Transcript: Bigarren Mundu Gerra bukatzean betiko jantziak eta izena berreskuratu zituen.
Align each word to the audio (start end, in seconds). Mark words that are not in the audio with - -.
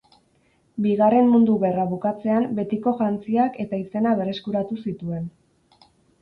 Bigarren 0.85 1.27
Mundu 1.33 1.57
Gerra 1.63 1.83
bukatzean 1.91 2.47
betiko 2.61 2.95
jantziak 3.03 3.61
eta 3.67 3.81
izena 3.83 4.15
berreskuratu 4.23 4.81
zituen. 4.87 5.31